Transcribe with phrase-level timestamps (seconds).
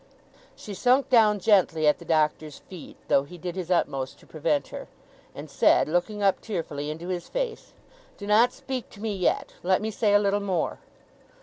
[0.55, 4.69] She sunk down gently at the Doctor's feet, though he did his utmost to prevent
[4.69, 4.87] her;
[5.35, 7.73] and said, looking up, tearfully, into his face:
[8.17, 9.53] 'Do not speak to me yet!
[9.61, 10.79] Let me say a little more!